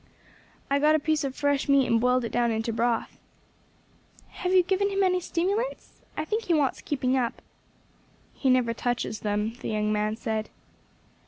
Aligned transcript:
"I 0.67 0.79
got 0.79 0.95
a 0.95 0.99
piece 0.99 1.23
of 1.23 1.35
fresh 1.35 1.69
meat 1.69 1.85
and 1.85 2.01
boiled 2.01 2.25
it 2.25 2.31
down 2.31 2.49
into 2.49 2.73
broth." 2.73 3.19
"Have 4.29 4.51
you 4.51 4.63
given 4.63 4.89
him 4.89 5.03
any 5.03 5.19
stimulants? 5.19 6.01
I 6.17 6.25
think 6.25 6.45
he 6.45 6.55
wants 6.55 6.81
keeping 6.81 7.15
up." 7.15 7.39
"He 8.33 8.49
never 8.49 8.73
touches 8.73 9.19
them," 9.19 9.53
the 9.61 9.69
young 9.69 9.93
man 9.93 10.15
said. 10.15 10.49